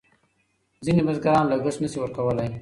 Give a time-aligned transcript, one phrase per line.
[0.85, 2.47] ځینې بزګران لګښت نه شي ورکولای.